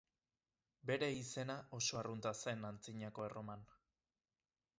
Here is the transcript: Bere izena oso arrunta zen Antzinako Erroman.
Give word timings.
Bere 0.91 1.09
izena 1.17 1.57
oso 1.81 1.99
arrunta 2.01 2.33
zen 2.41 2.67
Antzinako 2.71 3.27
Erroman. 3.29 3.69